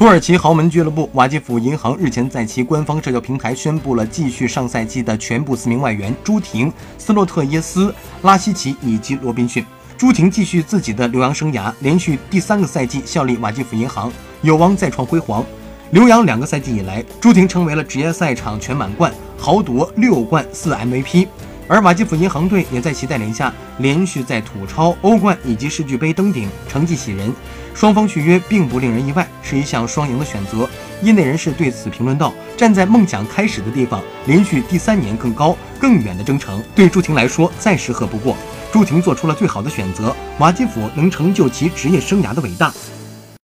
[0.00, 9.62] 土耳其豪门俱乐部瓦基弗银行日前在其官方社交平台宣布了继续上赛季的全部四名外援朱婷、斯洛特耶斯、拉希奇以及罗宾逊。
[9.98, 14.10] 朱婷继续自己的留洋生涯，连续第三个赛季效力瓦基弗银行，
[14.40, 15.44] 有望再创辉煌。
[15.90, 21.28] 留洋两个赛季以来，朱婷成为了职业赛场全满贯，豪夺六冠四 MVP。
[21.70, 27.32] 而瓦基弗银行队也在其带领下，连续在土超、欧冠以及世俱杯登顶，成绩喜人。
[27.72, 30.68] 双方续约并不令人意外，是一项双赢的选择。
[31.00, 38.36] 业内人士对此评论道：“站在梦想开始的地方，连续第三年更高、更远的征程，对朱婷来说再适合不过。
[38.72, 42.74] 朱婷做出了最好的选择，瓦基弗能成就其职业生涯的伟大，